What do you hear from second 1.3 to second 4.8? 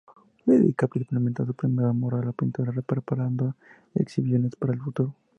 a su primer amor, la pintura, preparando exhibiciones para el